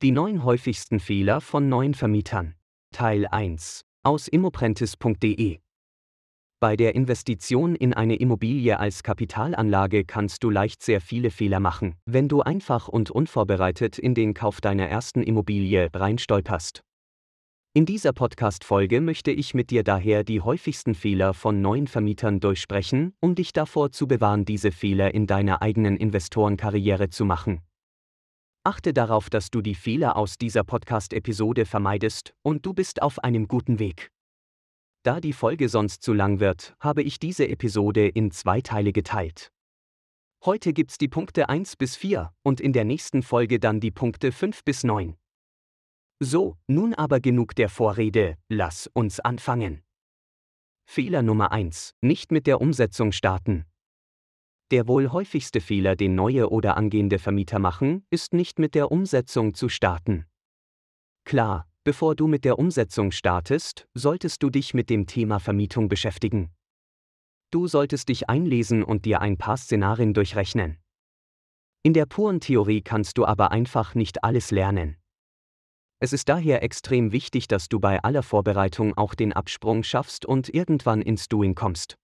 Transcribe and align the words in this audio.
Die 0.00 0.12
neun 0.12 0.44
häufigsten 0.44 1.00
Fehler 1.00 1.40
von 1.40 1.68
neuen 1.68 1.92
Vermietern. 1.92 2.54
Teil 2.94 3.26
1 3.26 3.84
aus 4.04 4.28
immoprentis.de. 4.28 5.58
Bei 6.60 6.76
der 6.76 6.94
Investition 6.94 7.74
in 7.74 7.94
eine 7.94 8.14
Immobilie 8.14 8.78
als 8.78 9.02
Kapitalanlage 9.02 10.04
kannst 10.04 10.44
du 10.44 10.50
leicht 10.50 10.84
sehr 10.84 11.00
viele 11.00 11.32
Fehler 11.32 11.58
machen, 11.58 11.96
wenn 12.06 12.28
du 12.28 12.42
einfach 12.42 12.86
und 12.86 13.10
unvorbereitet 13.10 13.98
in 13.98 14.14
den 14.14 14.34
Kauf 14.34 14.60
deiner 14.60 14.86
ersten 14.86 15.24
Immobilie 15.24 15.88
reinstolperst. 15.92 16.84
In 17.74 17.84
dieser 17.84 18.12
Podcast-Folge 18.12 19.00
möchte 19.00 19.32
ich 19.32 19.52
mit 19.52 19.72
dir 19.72 19.82
daher 19.82 20.22
die 20.22 20.40
häufigsten 20.40 20.94
Fehler 20.94 21.34
von 21.34 21.60
neuen 21.60 21.88
Vermietern 21.88 22.38
durchsprechen, 22.38 23.14
um 23.18 23.34
dich 23.34 23.52
davor 23.52 23.90
zu 23.90 24.06
bewahren, 24.06 24.44
diese 24.44 24.70
Fehler 24.70 25.12
in 25.12 25.26
deiner 25.26 25.60
eigenen 25.60 25.96
Investorenkarriere 25.96 27.10
zu 27.10 27.24
machen. 27.24 27.62
Achte 28.68 28.92
darauf, 28.92 29.30
dass 29.30 29.50
du 29.50 29.62
die 29.62 29.74
Fehler 29.74 30.14
aus 30.14 30.36
dieser 30.36 30.62
Podcast-Episode 30.62 31.64
vermeidest 31.64 32.34
und 32.42 32.66
du 32.66 32.74
bist 32.74 33.00
auf 33.00 33.18
einem 33.24 33.48
guten 33.48 33.78
Weg. 33.78 34.10
Da 35.04 35.22
die 35.22 35.32
Folge 35.32 35.70
sonst 35.70 36.02
zu 36.02 36.12
lang 36.12 36.38
wird, 36.38 36.76
habe 36.78 37.02
ich 37.02 37.18
diese 37.18 37.48
Episode 37.48 38.06
in 38.06 38.30
zwei 38.30 38.60
Teile 38.60 38.92
geteilt. 38.92 39.50
Heute 40.44 40.74
gibt's 40.74 40.98
die 40.98 41.08
Punkte 41.08 41.48
1 41.48 41.76
bis 41.76 41.96
4 41.96 42.30
und 42.42 42.60
in 42.60 42.74
der 42.74 42.84
nächsten 42.84 43.22
Folge 43.22 43.58
dann 43.58 43.80
die 43.80 43.90
Punkte 43.90 44.32
5 44.32 44.62
bis 44.64 44.84
9. 44.84 45.16
So, 46.20 46.58
nun 46.66 46.92
aber 46.92 47.20
genug 47.20 47.54
der 47.54 47.70
Vorrede, 47.70 48.36
lass 48.50 48.86
uns 48.92 49.18
anfangen. 49.18 49.82
Fehler 50.84 51.22
Nummer 51.22 51.52
1. 51.52 51.94
Nicht 52.02 52.32
mit 52.32 52.46
der 52.46 52.60
Umsetzung 52.60 53.12
starten. 53.12 53.64
Der 54.70 54.86
wohl 54.86 55.10
häufigste 55.10 55.62
Fehler, 55.62 55.96
den 55.96 56.14
neue 56.14 56.50
oder 56.50 56.76
angehende 56.76 57.18
Vermieter 57.18 57.58
machen, 57.58 58.04
ist 58.10 58.34
nicht 58.34 58.58
mit 58.58 58.74
der 58.74 58.92
Umsetzung 58.92 59.54
zu 59.54 59.70
starten. 59.70 60.26
Klar, 61.24 61.66
bevor 61.84 62.14
du 62.14 62.26
mit 62.26 62.44
der 62.44 62.58
Umsetzung 62.58 63.10
startest, 63.10 63.88
solltest 63.94 64.42
du 64.42 64.50
dich 64.50 64.74
mit 64.74 64.90
dem 64.90 65.06
Thema 65.06 65.40
Vermietung 65.40 65.88
beschäftigen. 65.88 66.50
Du 67.50 67.66
solltest 67.66 68.10
dich 68.10 68.28
einlesen 68.28 68.82
und 68.82 69.06
dir 69.06 69.22
ein 69.22 69.38
paar 69.38 69.56
Szenarien 69.56 70.12
durchrechnen. 70.12 70.76
In 71.82 71.94
der 71.94 72.04
puren 72.04 72.40
Theorie 72.40 72.82
kannst 72.82 73.16
du 73.16 73.24
aber 73.24 73.50
einfach 73.52 73.94
nicht 73.94 74.22
alles 74.22 74.50
lernen. 74.50 74.98
Es 76.00 76.12
ist 76.12 76.28
daher 76.28 76.62
extrem 76.62 77.12
wichtig, 77.12 77.48
dass 77.48 77.70
du 77.70 77.80
bei 77.80 78.02
aller 78.02 78.22
Vorbereitung 78.22 78.96
auch 78.98 79.14
den 79.14 79.32
Absprung 79.32 79.82
schaffst 79.82 80.26
und 80.26 80.52
irgendwann 80.52 81.00
ins 81.00 81.28
Doing 81.28 81.54
kommst. 81.54 81.96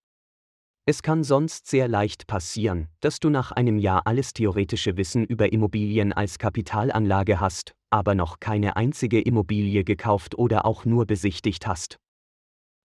Es 0.87 1.03
kann 1.03 1.25
sonst 1.25 1.67
sehr 1.67 1.89
leicht 1.89 2.27
passieren, 2.27 2.89
dass 3.01 3.19
du 3.19 3.31
nach 3.31 3.53
einem 3.53 3.79
Jahr 3.79 4.07
alles 4.07 4.35
theoretische 4.35 4.99
Wissen 4.99 5.25
über 5.25 5.51
Immobilien 5.51 6.13
als 6.13 6.39
Kapitalanlage 6.39 7.41
hast, 7.41 7.73
aber 7.89 8.15
noch 8.15 8.39
keine 8.39 8.77
einzige 8.77 9.19
Immobilie 9.19 9.83
gekauft 9.83 10.35
oder 10.35 10.67
auch 10.67 10.85
nur 10.85 11.07
besichtigt 11.07 11.67
hast. 11.67 11.97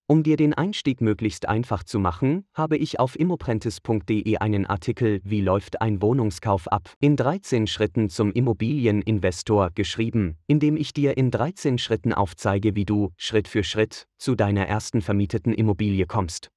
Um 0.07 0.23
dir 0.23 0.37
den 0.37 0.53
Einstieg 0.53 1.01
möglichst 1.01 1.49
einfach 1.49 1.83
zu 1.83 1.99
machen, 1.99 2.45
habe 2.53 2.77
ich 2.77 3.01
auf 3.01 3.19
immoprentis.de 3.19 4.37
einen 4.37 4.65
Artikel 4.65 5.19
Wie 5.25 5.41
läuft 5.41 5.81
ein 5.81 6.01
Wohnungskauf 6.01 6.69
ab 6.69 6.93
in 7.01 7.17
13 7.17 7.67
Schritten 7.67 8.09
zum 8.09 8.31
Immobilieninvestor 8.31 9.71
geschrieben, 9.75 10.37
in 10.47 10.61
dem 10.61 10.77
ich 10.77 10.93
dir 10.93 11.17
in 11.17 11.31
13 11.31 11.77
Schritten 11.77 12.13
aufzeige, 12.13 12.75
wie 12.75 12.85
du 12.85 13.11
Schritt 13.17 13.49
für 13.49 13.65
Schritt 13.65 14.07
zu 14.17 14.35
deiner 14.35 14.65
ersten 14.65 15.01
vermieteten 15.01 15.53
Immobilie 15.53 16.05
kommst. 16.05 16.49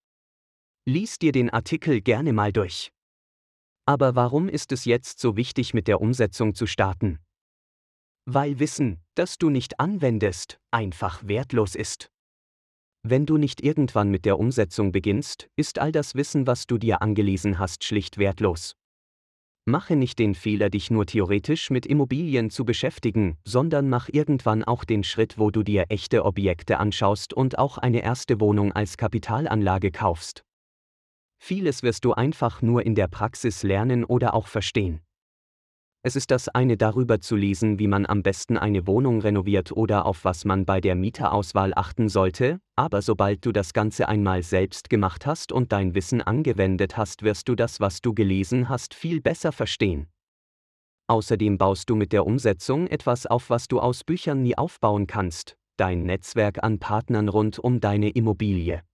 Lies 0.84 1.20
dir 1.20 1.30
den 1.30 1.48
Artikel 1.48 2.00
gerne 2.00 2.33
mal 2.33 2.52
durch. 2.52 2.91
Aber 3.86 4.16
warum 4.16 4.48
ist 4.48 4.72
es 4.72 4.84
jetzt 4.84 5.20
so 5.20 5.36
wichtig, 5.36 5.75
mit 5.75 5.86
der 5.86 6.00
Umsetzung 6.00 6.56
zu 6.56 6.66
starten? 6.66 7.20
Weil 8.25 8.58
Wissen, 8.58 9.00
das 9.14 9.38
du 9.38 9.48
nicht 9.48 9.78
anwendest, 9.78 10.58
einfach 10.72 11.22
wertlos 11.25 11.77
ist. 11.77 12.10
Wenn 13.05 13.27
du 13.27 13.36
nicht 13.36 13.62
irgendwann 13.62 14.10
mit 14.10 14.25
der 14.25 14.41
Umsetzung 14.41 14.91
beginnst, 14.91 15.48
ist 15.54 15.78
all 15.78 15.93
das 15.93 16.16
Wissen, 16.16 16.48
was 16.48 16.66
du 16.66 16.78
dir 16.78 17.00
angelesen 17.00 17.60
hast, 17.60 17.84
schlicht 17.84 18.19
wertlos. 18.19 18.75
Mache 19.64 19.94
nicht 19.94 20.19
den 20.19 20.34
Fehler, 20.34 20.69
dich 20.69 20.91
nur 20.91 21.06
theoretisch 21.06 21.70
mit 21.70 21.87
Immobilien 21.87 22.50
zu 22.50 22.64
beschäftigen, 22.64 23.38
sondern 23.44 23.88
mach 23.88 24.09
irgendwann 24.09 24.64
auch 24.64 24.82
den 24.82 25.04
Schritt, 25.04 25.38
wo 25.38 25.53
du 25.53 25.62
dir 25.62 25.84
echte 25.91 26.25
Objekte 26.25 26.78
anschaust 26.78 27.32
und 27.32 27.56
auch 27.56 27.78
eine 27.78 28.03
erste 28.03 28.41
Wohnung 28.41 28.72
als 28.72 28.97
Kapitalanlage 28.97 29.93
kaufst. 29.93 30.44
Vieles 31.44 31.82
wirst 31.82 32.04
du 32.04 32.12
einfach 32.12 32.62
nur 32.62 32.86
in 32.86 32.94
der 32.94 33.08
Praxis 33.08 33.64
lernen 33.64 34.04
oder 34.04 34.32
auch 34.34 34.47
verstehen. 34.47 35.00
Es 36.04 36.14
ist 36.14 36.30
das 36.30 36.48
eine 36.48 36.76
darüber 36.76 37.20
zu 37.20 37.34
lesen, 37.34 37.80
wie 37.80 37.88
man 37.88 38.06
am 38.06 38.22
besten 38.22 38.56
eine 38.56 38.86
Wohnung 38.86 39.20
renoviert 39.20 39.72
oder 39.72 40.06
auf 40.06 40.25
was 40.25 40.44
man 40.44 40.64
bei 40.66 40.81
der 40.81 40.94
Mieterauswahl 40.94 41.72
achten 41.75 42.08
sollte, 42.08 42.60
aber 42.76 43.02
sobald 43.02 43.44
du 43.44 43.50
das 43.50 43.72
Ganze 43.72 44.08
einmal 44.08 44.44
selbst 44.44 44.88
gemacht 44.88 45.26
hast 45.26 45.50
und 45.50 45.72
dein 45.72 45.97
Wissen 45.97 46.22
angewendet 46.22 46.97
hast, 46.97 47.25
wirst 47.25 47.48
du 47.48 47.56
das, 47.56 47.81
was 47.81 48.00
du 48.00 48.14
gelesen 48.14 48.69
hast, 48.69 48.94
viel 48.94 49.20
besser 49.20 49.50
verstehen. 49.50 50.06
Außerdem 51.08 51.58
baust 51.58 51.91
du 51.91 51.97
mit 51.97 52.12
der 52.12 52.25
Umsetzung 52.25 52.86
etwas 52.86 53.26
auf, 53.26 53.50
was 53.50 53.66
du 53.66 53.81
aus 53.81 54.04
Büchern 54.04 54.42
nie 54.44 54.56
aufbauen 54.56 55.08
kannst, 55.08 55.56
dein 55.76 56.04
Netzwerk 56.04 56.62
an 56.62 56.78
Partnern 56.78 57.28
rund 57.28 57.58
um 57.58 57.81
deine 57.81 58.10
Immobilie. 58.10 58.84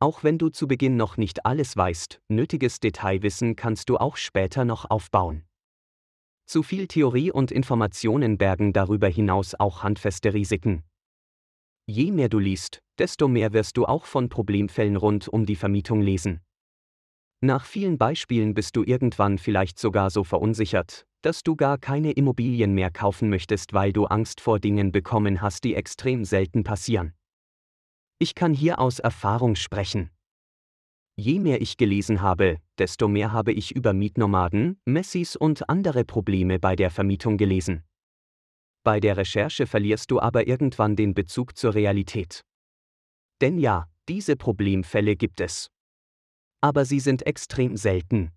Auch 0.00 0.24
wenn 0.24 0.38
du 0.38 0.48
zu 0.50 0.68
Beginn 0.68 0.96
noch 0.96 1.16
nicht 1.16 1.46
alles 1.46 1.76
weißt, 1.76 2.20
nötiges 2.28 2.80
Detailwissen 2.80 3.56
kannst 3.56 3.88
du 3.88 3.96
auch 3.96 4.16
später 4.16 4.64
noch 4.64 4.90
aufbauen. 4.90 5.44
Zu 6.46 6.62
viel 6.62 6.88
Theorie 6.88 7.32
und 7.32 7.50
Informationen 7.50 8.36
bergen 8.36 8.72
darüber 8.72 9.08
hinaus 9.08 9.54
auch 9.54 9.82
handfeste 9.82 10.34
Risiken. 10.34 10.84
Je 11.86 12.12
mehr 12.12 12.28
du 12.28 12.38
liest, 12.38 12.80
desto 12.98 13.28
mehr 13.28 13.52
wirst 13.52 13.76
du 13.76 13.86
auch 13.86 14.04
von 14.04 14.28
Problemfällen 14.28 14.96
rund 14.96 15.28
um 15.28 15.46
die 15.46 15.56
Vermietung 15.56 16.00
lesen. 16.00 16.40
Nach 17.40 17.64
vielen 17.64 17.98
Beispielen 17.98 18.54
bist 18.54 18.76
du 18.76 18.84
irgendwann 18.84 19.38
vielleicht 19.38 19.78
sogar 19.78 20.10
so 20.10 20.24
verunsichert, 20.24 21.06
dass 21.20 21.42
du 21.42 21.56
gar 21.56 21.78
keine 21.78 22.12
Immobilien 22.12 22.72
mehr 22.72 22.90
kaufen 22.90 23.28
möchtest, 23.28 23.74
weil 23.74 23.92
du 23.92 24.06
Angst 24.06 24.40
vor 24.40 24.60
Dingen 24.60 24.92
bekommen 24.92 25.42
hast, 25.42 25.64
die 25.64 25.74
extrem 25.74 26.24
selten 26.24 26.64
passieren. 26.64 27.12
Ich 28.18 28.34
kann 28.34 28.54
hier 28.54 28.78
aus 28.78 29.00
Erfahrung 29.00 29.56
sprechen. 29.56 30.10
Je 31.16 31.38
mehr 31.38 31.60
ich 31.60 31.76
gelesen 31.76 32.22
habe, 32.22 32.58
desto 32.78 33.06
mehr 33.08 33.32
habe 33.32 33.52
ich 33.52 33.74
über 33.74 33.92
Mietnomaden, 33.92 34.80
Messis 34.84 35.36
und 35.36 35.68
andere 35.68 36.04
Probleme 36.04 36.58
bei 36.58 36.74
der 36.74 36.90
Vermietung 36.90 37.36
gelesen. 37.36 37.84
Bei 38.84 39.00
der 39.00 39.16
Recherche 39.16 39.66
verlierst 39.66 40.10
du 40.10 40.20
aber 40.20 40.46
irgendwann 40.46 40.96
den 40.96 41.14
Bezug 41.14 41.56
zur 41.56 41.74
Realität. 41.74 42.44
Denn 43.40 43.58
ja, 43.58 43.88
diese 44.08 44.36
Problemfälle 44.36 45.16
gibt 45.16 45.40
es. 45.40 45.70
Aber 46.60 46.84
sie 46.84 47.00
sind 47.00 47.26
extrem 47.26 47.76
selten. 47.76 48.32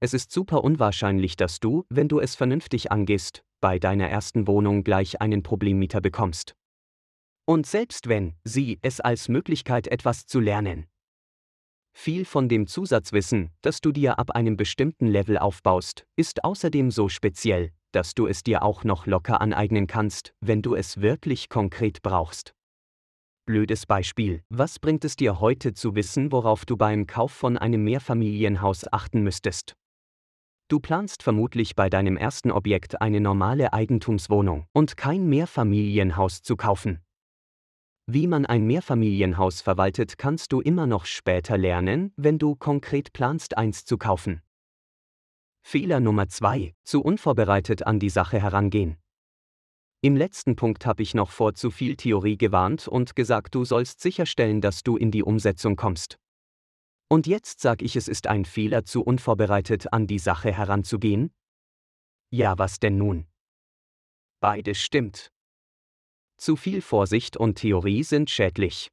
Es 0.00 0.14
ist 0.14 0.32
super 0.32 0.64
unwahrscheinlich, 0.64 1.36
dass 1.36 1.60
du, 1.60 1.84
wenn 1.90 2.08
du 2.08 2.20
es 2.20 2.34
vernünftig 2.34 2.90
angehst, 2.90 3.42
bei 3.60 3.78
deiner 3.78 4.08
ersten 4.08 4.46
Wohnung 4.46 4.84
gleich 4.84 5.20
einen 5.20 5.42
Problemmieter 5.42 6.00
bekommst. 6.00 6.54
Und 7.44 7.66
selbst 7.66 8.08
wenn, 8.08 8.34
sieh 8.44 8.78
es 8.82 9.00
als 9.00 9.28
Möglichkeit 9.28 9.88
etwas 9.88 10.26
zu 10.26 10.40
lernen. 10.40 10.86
Viel 11.92 12.24
von 12.24 12.48
dem 12.48 12.66
Zusatzwissen, 12.66 13.50
das 13.60 13.80
du 13.80 13.92
dir 13.92 14.18
ab 14.18 14.30
einem 14.30 14.56
bestimmten 14.56 15.06
Level 15.06 15.38
aufbaust, 15.38 16.06
ist 16.16 16.44
außerdem 16.44 16.90
so 16.90 17.08
speziell, 17.08 17.72
dass 17.92 18.14
du 18.14 18.26
es 18.26 18.42
dir 18.42 18.62
auch 18.62 18.84
noch 18.84 19.06
locker 19.06 19.40
aneignen 19.40 19.86
kannst, 19.86 20.32
wenn 20.40 20.62
du 20.62 20.74
es 20.74 21.00
wirklich 21.00 21.48
konkret 21.48 22.02
brauchst. 22.02 22.54
Blödes 23.46 23.84
Beispiel, 23.84 24.44
was 24.48 24.78
bringt 24.78 25.04
es 25.04 25.16
dir 25.16 25.40
heute 25.40 25.74
zu 25.74 25.96
wissen, 25.96 26.30
worauf 26.30 26.64
du 26.64 26.76
beim 26.76 27.06
Kauf 27.06 27.32
von 27.32 27.58
einem 27.58 27.82
Mehrfamilienhaus 27.82 28.92
achten 28.92 29.22
müsstest? 29.22 29.74
Du 30.68 30.78
planst 30.78 31.24
vermutlich 31.24 31.74
bei 31.74 31.90
deinem 31.90 32.16
ersten 32.16 32.52
Objekt 32.52 33.02
eine 33.02 33.20
normale 33.20 33.72
Eigentumswohnung 33.72 34.66
und 34.72 34.96
kein 34.96 35.28
Mehrfamilienhaus 35.28 36.42
zu 36.42 36.56
kaufen. 36.56 37.00
Wie 38.12 38.26
man 38.26 38.44
ein 38.44 38.66
Mehrfamilienhaus 38.66 39.60
verwaltet, 39.60 40.18
kannst 40.18 40.50
du 40.50 40.60
immer 40.60 40.88
noch 40.88 41.04
später 41.04 41.56
lernen, 41.56 42.12
wenn 42.16 42.40
du 42.40 42.56
konkret 42.56 43.12
planst, 43.12 43.56
eins 43.56 43.84
zu 43.84 43.98
kaufen. 43.98 44.42
Fehler 45.62 46.00
Nummer 46.00 46.26
2. 46.26 46.74
Zu 46.82 47.02
unvorbereitet 47.02 47.86
an 47.86 48.00
die 48.00 48.10
Sache 48.10 48.42
herangehen. 48.42 48.96
Im 50.00 50.16
letzten 50.16 50.56
Punkt 50.56 50.86
habe 50.86 51.04
ich 51.04 51.14
noch 51.14 51.30
vor 51.30 51.54
zu 51.54 51.70
viel 51.70 51.94
Theorie 51.94 52.36
gewarnt 52.36 52.88
und 52.88 53.14
gesagt, 53.14 53.54
du 53.54 53.64
sollst 53.64 54.00
sicherstellen, 54.00 54.60
dass 54.60 54.82
du 54.82 54.96
in 54.96 55.12
die 55.12 55.22
Umsetzung 55.22 55.76
kommst. 55.76 56.18
Und 57.08 57.28
jetzt 57.28 57.60
sag 57.60 57.80
ich, 57.80 57.94
es 57.94 58.08
ist 58.08 58.26
ein 58.26 58.44
Fehler, 58.44 58.84
zu 58.84 59.04
unvorbereitet 59.04 59.92
an 59.92 60.08
die 60.08 60.18
Sache 60.18 60.52
heranzugehen? 60.52 61.32
Ja, 62.30 62.58
was 62.58 62.80
denn 62.80 62.98
nun? 62.98 63.28
Beides 64.40 64.80
stimmt. 64.80 65.30
Zu 66.40 66.56
viel 66.56 66.80
Vorsicht 66.80 67.36
und 67.36 67.56
Theorie 67.56 68.02
sind 68.02 68.30
schädlich. 68.30 68.88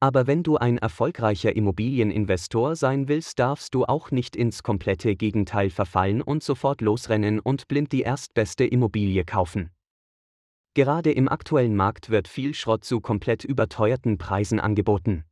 Aber 0.00 0.26
wenn 0.26 0.42
du 0.42 0.56
ein 0.56 0.76
erfolgreicher 0.76 1.54
Immobilieninvestor 1.54 2.74
sein 2.74 3.06
willst, 3.06 3.38
darfst 3.38 3.74
du 3.74 3.84
auch 3.84 4.10
nicht 4.10 4.34
ins 4.34 4.64
komplette 4.64 5.14
Gegenteil 5.14 5.70
verfallen 5.70 6.20
und 6.20 6.42
sofort 6.42 6.80
losrennen 6.80 7.38
und 7.38 7.68
blind 7.68 7.92
die 7.92 8.00
erstbeste 8.00 8.64
Immobilie 8.64 9.24
kaufen. 9.24 9.70
Gerade 10.74 11.12
im 11.12 11.28
aktuellen 11.28 11.76
Markt 11.76 12.10
wird 12.10 12.26
viel 12.26 12.54
Schrott 12.54 12.82
zu 12.82 13.00
komplett 13.00 13.44
überteuerten 13.44 14.18
Preisen 14.18 14.58
angeboten. 14.58 15.22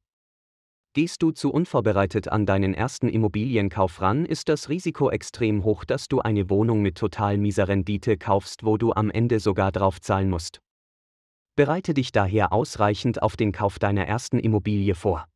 Gehst 0.95 1.25
du 1.25 1.33
zu 1.33 1.53
unvorbereitet 1.53 2.29
an 2.29 2.47
deinen 2.47 2.73
ersten 2.73 3.09
Immobilienkauf 3.09 4.01
ran, 4.01 4.27
ist 4.27 4.49
das 4.49 4.69
Risiko 4.69 5.11
extrem 5.11 5.65
hoch, 5.65 5.85
dass 5.85 6.07
du 6.07 6.21
eine 6.21 6.49
Wohnung 6.51 6.83
mit 6.83 6.97
total 6.97 7.37
mieser 7.37 7.67
Rendite 7.67 8.17
kaufst, 8.17 8.65
wo 8.65 8.77
du 8.77 8.93
am 8.93 9.11
Ende 9.11 9.41
sogar 9.41 9.73
drauf 9.73 10.01
zahlen 10.01 10.31
musst. 10.31 10.61
Bereite 11.57 11.95
dich 11.95 12.13
daher 12.13 12.53
ausreichend 12.53 13.23
auf 13.23 13.35
den 13.35 13.51
Kauf 13.51 13.79
deiner 13.79 14.07
ersten 14.07 14.39
Immobilie 14.39 14.95
vor. 14.95 15.27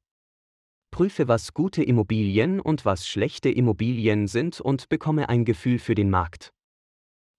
Prüfe, 0.91 1.29
was 1.29 1.55
gute 1.55 1.83
Immobilien 1.83 2.61
und 2.61 2.85
was 2.85 3.09
schlechte 3.09 3.49
Immobilien 3.49 4.27
sind 4.27 4.61
und 4.61 4.91
bekomme 4.91 5.31
ein 5.31 5.47
Gefühl 5.47 5.79
für 5.79 5.95
den 5.95 6.11
Markt. 6.11 6.53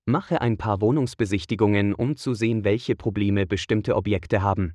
Mache 0.07 0.41
ein 0.41 0.57
paar 0.57 0.81
Wohnungsbesichtigungen, 0.81 1.93
um 1.93 2.17
zu 2.17 2.33
sehen, 2.33 2.63
welche 2.63 2.95
Probleme 2.95 3.45
bestimmte 3.45 3.95
Objekte 3.95 4.41
haben. 4.41 4.73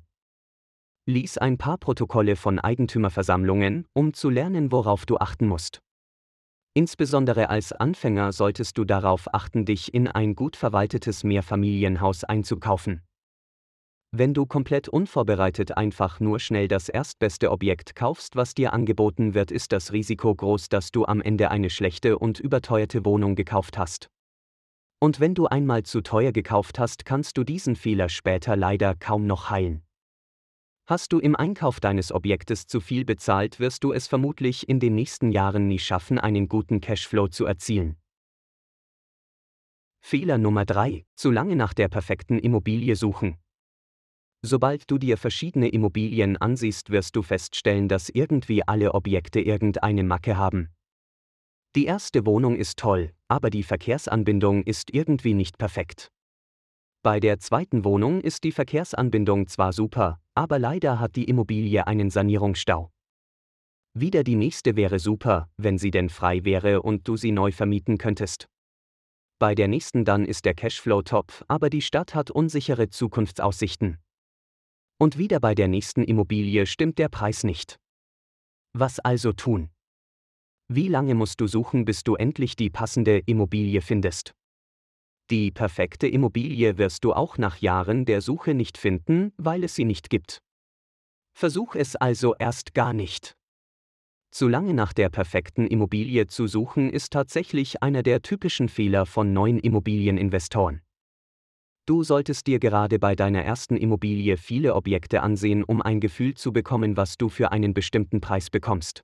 Lies 1.05 1.37
ein 1.37 1.57
paar 1.57 1.77
Protokolle 1.77 2.37
von 2.37 2.59
Eigentümerversammlungen, 2.59 3.87
um 3.93 4.13
zu 4.13 4.29
lernen, 4.29 4.71
worauf 4.71 5.05
du 5.05 5.17
achten 5.17 5.47
musst. 5.47 5.81
Insbesondere 6.73 7.49
als 7.49 7.73
Anfänger 7.73 8.31
solltest 8.31 8.77
du 8.77 8.85
darauf 8.85 9.33
achten, 9.33 9.65
dich 9.65 9.93
in 9.93 10.07
ein 10.07 10.35
gut 10.35 10.55
verwaltetes 10.55 11.25
Mehrfamilienhaus 11.25 12.23
einzukaufen. 12.23 13.01
Wenn 14.11 14.33
du 14.33 14.45
komplett 14.45 14.87
unvorbereitet 14.87 15.75
einfach 15.75 16.19
nur 16.19 16.39
schnell 16.39 16.67
das 16.67 16.87
erstbeste 16.87 17.51
Objekt 17.51 17.95
kaufst, 17.95 18.37
was 18.37 18.53
dir 18.53 18.71
angeboten 18.71 19.33
wird, 19.33 19.51
ist 19.51 19.73
das 19.73 19.91
Risiko 19.91 20.33
groß, 20.33 20.69
dass 20.69 20.91
du 20.91 21.05
am 21.05 21.21
Ende 21.21 21.51
eine 21.51 21.69
schlechte 21.69 22.17
und 22.17 22.39
überteuerte 22.39 23.03
Wohnung 23.03 23.35
gekauft 23.35 23.77
hast. 23.77 24.09
Und 24.99 25.19
wenn 25.19 25.35
du 25.35 25.47
einmal 25.47 25.83
zu 25.83 26.01
teuer 26.01 26.31
gekauft 26.31 26.79
hast, 26.79 27.05
kannst 27.05 27.37
du 27.37 27.43
diesen 27.43 27.75
Fehler 27.75 28.07
später 28.07 28.55
leider 28.55 28.95
kaum 28.95 29.27
noch 29.27 29.49
heilen. 29.49 29.83
Hast 30.87 31.11
du 31.11 31.19
im 31.19 31.35
Einkauf 31.35 31.81
deines 31.81 32.13
Objektes 32.13 32.65
zu 32.65 32.79
viel 32.79 33.03
bezahlt, 33.03 33.59
wirst 33.59 33.83
du 33.83 33.91
es 33.91 34.07
vermutlich 34.07 34.69
in 34.69 34.79
den 34.79 34.95
nächsten 34.95 35.31
Jahren 35.31 35.67
nie 35.67 35.79
schaffen, 35.79 36.17
einen 36.17 36.47
guten 36.47 36.79
Cashflow 36.79 37.27
zu 37.27 37.45
erzielen. 37.45 37.97
Fehler 39.99 40.37
Nummer 40.37 40.63
3. 40.63 41.05
Zu 41.15 41.29
lange 41.29 41.57
nach 41.57 41.73
der 41.73 41.89
perfekten 41.89 42.39
Immobilie 42.39 42.95
suchen. 42.95 43.37
Sobald 44.43 44.89
du 44.89 44.97
dir 44.97 45.17
verschiedene 45.17 45.69
Immobilien 45.69 46.37
ansiehst, 46.37 46.89
wirst 46.89 47.15
du 47.15 47.21
feststellen, 47.21 47.87
dass 47.87 48.09
irgendwie 48.09 48.63
alle 48.67 48.93
Objekte 48.93 49.39
irgendeine 49.39 50.03
Macke 50.03 50.37
haben. 50.37 50.69
Die 51.75 51.85
erste 51.85 52.25
Wohnung 52.25 52.55
ist 52.55 52.77
toll, 52.77 53.11
aber 53.27 53.49
die 53.49 53.63
Verkehrsanbindung 53.63 54.63
ist 54.63 54.93
irgendwie 54.93 55.33
nicht 55.33 55.57
perfekt. 55.57 56.11
Bei 57.03 57.19
der 57.19 57.39
zweiten 57.39 57.83
Wohnung 57.83 58.21
ist 58.21 58.43
die 58.43 58.51
Verkehrsanbindung 58.51 59.47
zwar 59.47 59.73
super, 59.73 60.19
aber 60.35 60.59
leider 60.59 60.99
hat 60.99 61.15
die 61.15 61.25
Immobilie 61.25 61.85
einen 61.85 62.09
Sanierungsstau. 62.09 62.91
Wieder 63.93 64.23
die 64.23 64.35
nächste 64.35 64.75
wäre 64.75 64.99
super, 64.99 65.49
wenn 65.57 65.77
sie 65.77 65.91
denn 65.91 66.09
frei 66.09 66.45
wäre 66.45 66.81
und 66.81 67.07
du 67.07 67.17
sie 67.17 67.31
neu 67.31 67.51
vermieten 67.51 67.97
könntest. 67.97 68.47
Bei 69.39 69.55
der 69.55 69.67
nächsten 69.67 70.05
dann 70.05 70.25
ist 70.25 70.45
der 70.45 70.53
Cashflow 70.53 71.01
top, 71.01 71.45
aber 71.47 71.69
die 71.69 71.81
Stadt 71.81 72.15
hat 72.15 72.31
unsichere 72.31 72.89
Zukunftsaussichten. 72.89 73.99
Und 74.99 75.17
wieder 75.17 75.39
bei 75.39 75.53
der 75.53 75.67
nächsten 75.67 76.03
Immobilie 76.03 76.65
stimmt 76.65 76.97
der 76.97 77.09
Preis 77.09 77.43
nicht. 77.43 77.79
Was 78.73 78.99
also 78.99 79.31
tun? 79.31 79.69
Wie 80.69 80.87
lange 80.87 81.15
musst 81.15 81.39
du 81.39 81.47
suchen, 81.47 81.85
bis 81.85 82.03
du 82.03 82.15
endlich 82.15 82.55
die 82.55 82.69
passende 82.69 83.19
Immobilie 83.19 83.81
findest? 83.81 84.33
Die 85.29 85.51
perfekte 85.51 86.07
Immobilie 86.07 86.77
wirst 86.77 87.03
du 87.03 87.13
auch 87.13 87.37
nach 87.37 87.57
Jahren 87.57 88.05
der 88.05 88.21
Suche 88.21 88.53
nicht 88.53 88.77
finden, 88.77 89.33
weil 89.37 89.63
es 89.63 89.75
sie 89.75 89.85
nicht 89.85 90.09
gibt. 90.09 90.41
Versuch 91.33 91.75
es 91.75 91.95
also 91.95 92.35
erst 92.35 92.73
gar 92.73 92.93
nicht. 92.93 93.37
Zu 94.31 94.47
lange 94.47 94.73
nach 94.73 94.93
der 94.93 95.09
perfekten 95.09 95.67
Immobilie 95.67 96.27
zu 96.27 96.47
suchen 96.47 96.89
ist 96.89 97.13
tatsächlich 97.13 97.83
einer 97.83 98.03
der 98.03 98.21
typischen 98.21 98.69
Fehler 98.69 99.05
von 99.05 99.33
neuen 99.33 99.59
Immobilieninvestoren. 99.59 100.81
Du 101.87 102.03
solltest 102.03 102.47
dir 102.47 102.59
gerade 102.59 102.99
bei 102.99 103.15
deiner 103.15 103.43
ersten 103.43 103.77
Immobilie 103.77 104.35
viele 104.35 104.75
Objekte 104.75 105.23
ansehen, 105.23 105.63
um 105.63 105.81
ein 105.81 106.01
Gefühl 106.01 106.33
zu 106.33 106.51
bekommen, 106.51 106.97
was 106.97 107.17
du 107.17 107.29
für 107.29 107.53
einen 107.53 107.73
bestimmten 107.73 108.19
Preis 108.19 108.49
bekommst. 108.49 109.03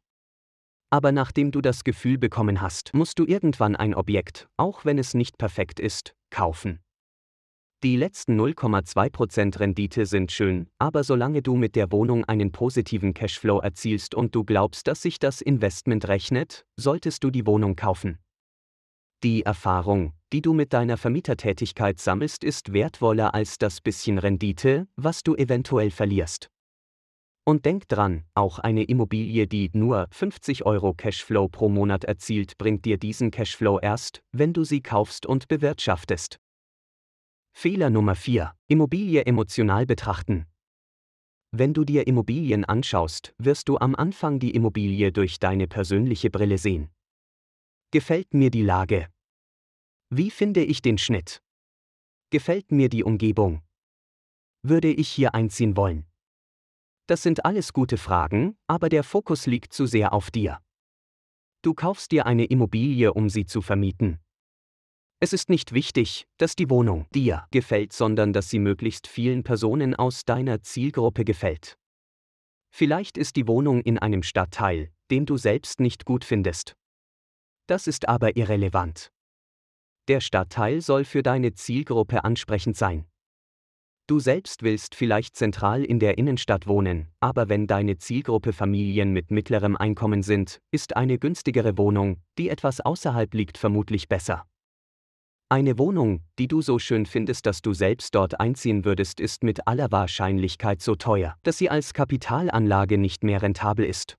Aber 0.90 1.14
nachdem 1.14 1.52
du 1.52 1.62
das 1.62 1.86
Gefühl 1.86 2.18
bekommen 2.18 2.60
hast, 2.60 2.94
musst 2.94 3.20
du 3.20 3.26
irgendwann 3.26 3.78
ein 3.78 3.96
Objekt, 3.96 4.50
auch 4.58 4.84
wenn 4.84 4.98
es 4.98 5.14
nicht 5.14 5.38
perfekt 5.38 5.80
ist, 5.80 6.14
kaufen. 6.30 6.82
Die 7.84 7.96
letzten 7.96 8.38
0,2% 8.38 9.62
Rendite 9.62 10.06
sind 10.06 10.34
schön, 10.34 10.68
aber 10.78 11.06
solange 11.06 11.42
du 11.42 11.56
mit 11.56 11.78
der 11.78 11.90
Wohnung 11.94 12.26
einen 12.26 12.52
positiven 12.52 13.14
Cashflow 13.14 13.60
erzielst 13.60 14.14
und 14.14 14.36
du 14.36 14.44
glaubst, 14.44 14.88
dass 14.88 15.02
sich 15.02 15.20
das 15.20 15.40
Investment 15.40 16.10
rechnet, 16.10 16.66
solltest 16.76 17.24
du 17.24 17.32
die 17.32 17.48
Wohnung 17.48 17.78
kaufen. 17.78 18.20
Die 19.24 19.44
Erfahrung, 19.44 20.12
die 20.34 20.42
du 20.42 20.54
mit 20.54 20.74
deiner 20.74 20.98
Vermietertätigkeit 20.98 22.00
sammelst, 22.00 22.44
ist 22.44 22.74
wertvoller 22.74 23.36
als 23.36 23.60
das 23.60 23.82
bisschen 23.82 24.18
Rendite, 24.18 24.88
was 24.96 25.22
du 25.22 25.36
eventuell 25.36 25.92
verlierst. 25.92 26.50
Und 27.46 27.66
denk 27.66 27.88
dran, 27.88 28.24
auch 28.34 28.58
eine 28.58 28.84
Immobilie, 28.84 29.48
die 29.48 29.70
nur 29.74 30.08
50 30.12 30.66
Euro 30.66 30.94
Cashflow 30.94 31.50
pro 31.50 31.70
Monat 31.70 32.04
erzielt, 32.04 32.58
bringt 32.58 32.86
dir 32.86 32.98
diesen 32.98 33.30
Cashflow 33.30 33.80
erst, 33.80 34.24
wenn 34.32 34.54
du 34.54 34.64
sie 34.64 34.82
kaufst 34.82 35.26
und 35.28 35.48
bewirtschaftest. 35.48 36.40
Fehler 37.52 37.92
Nummer 37.92 38.16
4. 38.16 38.54
Immobilie 38.68 39.26
emotional 39.26 39.86
betrachten. 39.86 40.48
Wenn 41.52 41.76
du 41.76 41.84
dir 41.84 42.08
Immobilien 42.08 42.66
anschaust, 42.66 43.36
wirst 43.38 43.70
du 43.70 43.78
am 43.78 43.94
Anfang 43.94 44.40
die 44.40 44.56
Immobilie 44.56 45.12
durch 45.12 45.38
deine 45.38 45.68
persönliche 45.68 46.32
Brille 46.32 46.58
sehen. 46.58 46.90
Gefällt 47.92 48.34
mir 48.34 48.50
die 48.50 48.64
Lage? 48.64 49.13
Wie 50.16 50.30
finde 50.30 50.64
ich 50.64 50.84
den 50.84 51.00
Schnitt? 51.00 51.42
Gefällt 52.30 52.72
mir 52.72 52.88
die 52.88 53.04
Umgebung? 53.04 53.64
Würde 54.62 54.94
ich 54.94 55.10
hier 55.10 55.34
einziehen 55.34 55.76
wollen? 55.76 56.06
Das 57.08 57.24
sind 57.24 57.46
alles 57.46 57.74
gute 57.74 57.98
Fragen, 57.98 58.56
aber 58.68 58.90
der 58.90 59.04
Fokus 59.04 59.48
liegt 59.48 59.74
zu 59.74 59.88
sehr 59.88 60.14
auf 60.14 60.30
dir. 60.30 60.62
Du 61.64 61.74
kaufst 61.74 62.12
dir 62.12 62.28
eine 62.28 62.46
Immobilie, 62.46 63.12
um 63.12 63.28
sie 63.28 63.48
zu 63.48 63.64
vermieten. 63.64 64.20
Es 65.20 65.34
ist 65.34 65.50
nicht 65.50 65.74
wichtig, 65.74 66.28
dass 66.38 66.56
die 66.56 66.70
Wohnung 66.70 67.08
dir 67.16 67.48
gefällt, 67.50 67.92
sondern 67.92 68.34
dass 68.34 68.52
sie 68.52 68.60
möglichst 68.60 69.08
vielen 69.08 69.44
Personen 69.44 69.96
aus 69.96 70.26
deiner 70.26 70.62
Zielgruppe 70.62 71.26
gefällt. 71.26 71.80
Vielleicht 72.70 73.18
ist 73.18 73.36
die 73.36 73.48
Wohnung 73.48 73.82
in 73.82 73.98
einem 73.98 74.22
Stadtteil, 74.22 74.92
den 75.10 75.26
du 75.26 75.38
selbst 75.38 75.80
nicht 75.80 76.06
gut 76.06 76.24
findest. 76.24 76.76
Das 77.66 77.88
ist 77.88 78.08
aber 78.08 78.38
irrelevant. 78.38 79.12
Der 80.10 80.20
Stadtteil 80.20 80.82
soll 80.82 81.06
für 81.06 81.24
deine 81.24 81.54
Zielgruppe 81.54 82.26
ansprechend 82.26 82.76
sein. 82.76 83.06
Du 84.06 84.20
selbst 84.20 84.64
willst 84.64 84.96
vielleicht 84.96 85.38
zentral 85.38 85.86
in 85.86 85.98
der 85.98 86.18
Innenstadt 86.18 86.68
wohnen, 86.68 87.08
aber 87.22 87.48
wenn 87.48 87.68
deine 87.68 87.98
Zielgruppe 87.98 88.52
Familien 88.52 89.14
mit 89.14 89.32
mittlerem 89.32 89.78
Einkommen 89.78 90.24
sind, 90.24 90.60
ist 90.72 90.98
eine 90.98 91.18
günstigere 91.18 91.78
Wohnung, 91.78 92.18
die 92.38 92.50
etwas 92.50 92.82
außerhalb 92.82 93.34
liegt, 93.34 93.58
vermutlich 93.58 94.10
besser. 94.10 94.46
Eine 95.48 95.78
Wohnung, 95.78 96.22
die 96.38 96.50
du 96.50 96.62
so 96.62 96.80
schön 96.80 97.06
findest, 97.06 97.46
dass 97.46 97.62
du 97.62 97.74
selbst 97.74 98.14
dort 98.14 98.42
einziehen 98.42 98.84
würdest, 98.84 99.22
ist 99.22 99.42
mit 99.44 99.68
aller 99.68 99.90
Wahrscheinlichkeit 99.92 100.82
so 100.82 100.96
teuer, 100.96 101.38
dass 101.44 101.58
sie 101.58 101.70
als 101.70 101.94
Kapitalanlage 101.94 102.98
nicht 102.98 103.24
mehr 103.24 103.42
rentabel 103.42 103.86
ist. 103.86 104.18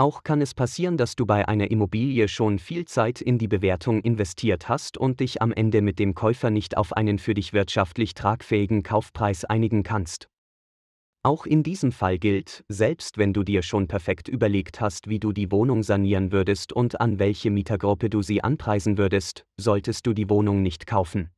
Auch 0.00 0.22
kann 0.22 0.40
es 0.40 0.54
passieren, 0.54 0.96
dass 0.96 1.14
du 1.14 1.26
bei 1.26 1.46
einer 1.46 1.70
Immobilie 1.70 2.26
schon 2.26 2.58
viel 2.58 2.86
Zeit 2.86 3.20
in 3.20 3.36
die 3.36 3.48
Bewertung 3.48 4.00
investiert 4.00 4.66
hast 4.66 4.96
und 4.96 5.20
dich 5.20 5.42
am 5.42 5.52
Ende 5.52 5.82
mit 5.82 5.98
dem 5.98 6.14
Käufer 6.14 6.48
nicht 6.48 6.78
auf 6.78 6.94
einen 6.94 7.18
für 7.18 7.34
dich 7.34 7.52
wirtschaftlich 7.52 8.14
tragfähigen 8.14 8.82
Kaufpreis 8.82 9.44
einigen 9.44 9.82
kannst. 9.82 10.30
Auch 11.22 11.44
in 11.44 11.62
diesem 11.62 11.92
Fall 11.92 12.18
gilt, 12.18 12.64
selbst 12.68 13.18
wenn 13.18 13.34
du 13.34 13.42
dir 13.42 13.62
schon 13.62 13.88
perfekt 13.88 14.28
überlegt 14.28 14.80
hast, 14.80 15.10
wie 15.10 15.18
du 15.18 15.32
die 15.32 15.52
Wohnung 15.52 15.82
sanieren 15.82 16.32
würdest 16.32 16.72
und 16.72 16.98
an 16.98 17.18
welche 17.18 17.50
Mietergruppe 17.50 18.08
du 18.08 18.22
sie 18.22 18.42
anpreisen 18.42 18.96
würdest, 18.96 19.44
solltest 19.58 20.06
du 20.06 20.14
die 20.14 20.30
Wohnung 20.30 20.62
nicht 20.62 20.86
kaufen. 20.86 21.28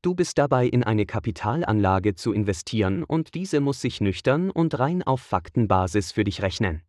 Du 0.00 0.14
bist 0.14 0.38
dabei 0.38 0.66
in 0.66 0.84
eine 0.84 1.04
Kapitalanlage 1.04 2.14
zu 2.14 2.32
investieren 2.32 3.04
und 3.04 3.34
diese 3.34 3.60
muss 3.60 3.82
sich 3.82 4.00
nüchtern 4.00 4.50
und 4.50 4.78
rein 4.78 5.02
auf 5.02 5.20
Faktenbasis 5.20 6.12
für 6.12 6.24
dich 6.24 6.40
rechnen. 6.40 6.87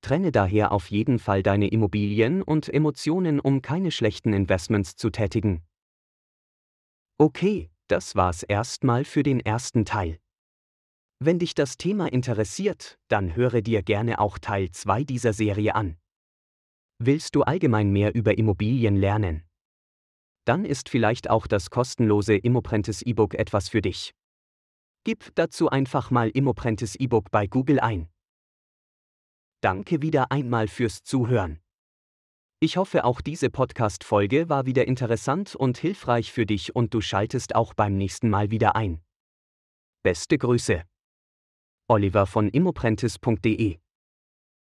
Trenne 0.00 0.32
daher 0.32 0.72
auf 0.72 0.90
jeden 0.90 1.18
Fall 1.18 1.42
deine 1.42 1.68
Immobilien 1.68 2.42
und 2.42 2.72
Emotionen, 2.72 3.40
um 3.40 3.62
keine 3.62 3.90
schlechten 3.90 4.32
Investments 4.32 4.96
zu 4.96 5.10
tätigen. 5.10 5.62
Okay, 7.18 7.70
das 7.88 8.14
war's 8.14 8.42
erstmal 8.42 9.04
für 9.04 9.22
den 9.22 9.40
ersten 9.40 9.84
Teil. 9.84 10.18
Wenn 11.18 11.38
dich 11.38 11.54
das 11.54 11.76
Thema 11.78 12.12
interessiert, 12.12 12.98
dann 13.08 13.34
höre 13.34 13.62
dir 13.62 13.82
gerne 13.82 14.18
auch 14.18 14.38
Teil 14.38 14.70
2 14.70 15.04
dieser 15.04 15.32
Serie 15.32 15.74
an. 15.74 15.96
Willst 16.98 17.34
du 17.34 17.42
allgemein 17.42 17.90
mehr 17.90 18.14
über 18.14 18.36
Immobilien 18.36 18.96
lernen? 18.96 19.42
Dann 20.44 20.64
ist 20.64 20.88
vielleicht 20.88 21.28
auch 21.30 21.46
das 21.46 21.70
kostenlose 21.70 22.36
Immoprentis 22.36 23.02
E-Book 23.02 23.34
etwas 23.34 23.68
für 23.68 23.82
dich. 23.82 24.14
Gib 25.04 25.34
dazu 25.34 25.70
einfach 25.70 26.10
mal 26.10 26.30
Immoprentis 26.30 26.96
E-Book 26.96 27.30
bei 27.30 27.46
Google 27.46 27.80
ein. 27.80 28.08
Danke 29.60 30.02
wieder 30.02 30.30
einmal 30.30 30.68
fürs 30.68 31.02
Zuhören. 31.02 31.60
Ich 32.60 32.76
hoffe, 32.76 33.04
auch 33.04 33.20
diese 33.20 33.50
Podcast-Folge 33.50 34.48
war 34.48 34.66
wieder 34.66 34.86
interessant 34.86 35.54
und 35.54 35.76
hilfreich 35.76 36.32
für 36.32 36.46
dich 36.46 36.74
und 36.74 36.94
du 36.94 37.00
schaltest 37.00 37.54
auch 37.54 37.74
beim 37.74 37.96
nächsten 37.96 38.30
Mal 38.30 38.50
wieder 38.50 38.76
ein. 38.76 39.02
Beste 40.02 40.38
Grüße. 40.38 40.84
Oliver 41.88 42.26
von 42.26 42.48
immoprentis.de 42.48 43.78